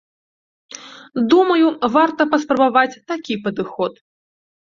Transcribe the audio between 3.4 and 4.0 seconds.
падыход.